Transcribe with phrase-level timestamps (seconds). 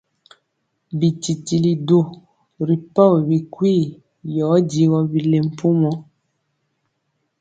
[0.99, 1.99] Bitili du
[2.67, 3.83] ri pɔgi bikwii
[4.35, 5.91] yɔ digɔ bile mpumɔ.